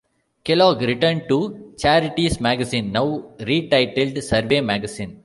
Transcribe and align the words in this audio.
Kellogg 0.43 0.81
returned 0.81 1.25
to 1.27 1.75
"Charities" 1.77 2.41
magazine, 2.41 2.91
now 2.91 3.19
retitled 3.39 4.23
"Survey" 4.23 4.59
magazine. 4.59 5.19